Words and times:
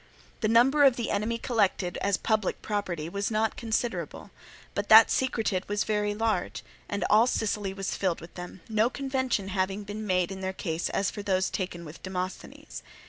The 0.39 0.47
number 0.47 0.83
of 0.83 0.95
the 0.95 1.11
enemy 1.11 1.37
collected 1.37 1.97
as 1.97 2.17
public 2.17 2.63
property 2.63 3.07
was 3.07 3.29
not 3.29 3.55
considerable; 3.55 4.31
but 4.73 4.89
that 4.89 5.11
secreted 5.11 5.69
was 5.69 5.83
very 5.83 6.15
large, 6.15 6.63
and 6.89 7.05
all 7.07 7.27
Sicily 7.27 7.71
was 7.71 7.95
filled 7.95 8.19
with 8.19 8.33
them, 8.33 8.61
no 8.67 8.89
convention 8.89 9.49
having 9.49 9.83
been 9.83 10.07
made 10.07 10.31
in 10.31 10.41
their 10.41 10.53
case 10.53 10.89
as 10.89 11.11
for 11.11 11.21
those 11.21 11.51
taken 11.51 11.85
with 11.85 12.01
Demosthenes. 12.01 12.81